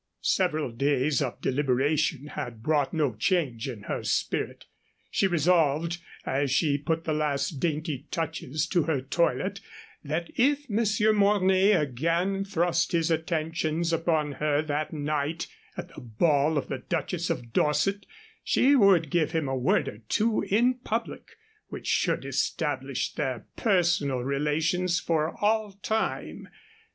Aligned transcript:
Several 0.23 0.71
days 0.71 1.21
of 1.21 1.41
deliberation 1.41 2.25
had 2.29 2.63
brought 2.63 2.91
no 2.91 3.13
change 3.13 3.69
in 3.69 3.83
her 3.83 4.03
spirit. 4.03 4.65
She 5.11 5.27
resolved, 5.27 5.99
as 6.25 6.49
she 6.49 6.79
put 6.79 7.03
the 7.03 7.13
last 7.13 7.59
dainty 7.59 8.07
touches 8.09 8.65
to 8.69 8.85
her 8.85 9.01
toilet, 9.01 9.61
that 10.03 10.31
if 10.35 10.67
Monsieur 10.67 11.13
Mornay 11.13 11.73
again 11.73 12.43
thrust 12.43 12.93
his 12.93 13.11
attentions 13.11 13.93
upon 13.93 14.31
her 14.31 14.63
that 14.63 14.91
night 14.91 15.45
at 15.77 15.93
the 15.93 16.01
ball 16.01 16.57
of 16.57 16.67
the 16.67 16.79
Duchess 16.79 17.29
of 17.29 17.53
Dorset, 17.53 18.07
she 18.43 18.75
would 18.75 19.11
give 19.11 19.33
him 19.33 19.47
a 19.47 19.55
word 19.55 19.87
or 19.87 19.99
two 20.09 20.43
in 20.49 20.79
public 20.79 21.27
which 21.67 21.85
should 21.85 22.25
establish 22.25 23.13
their 23.13 23.45
personal 23.55 24.21
relations 24.21 24.99
for 24.99 25.37
all 25.39 25.73
time. 25.83 26.47